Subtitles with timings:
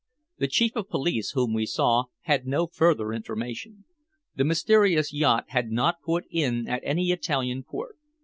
[0.39, 3.85] The Chief of Police, whom we saw, had no further information.
[4.35, 7.99] The mysterious yacht had not put in at any Italian port.